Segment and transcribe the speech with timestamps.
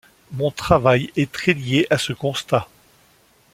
[0.31, 2.67] Mon travail est très lié à ce constat.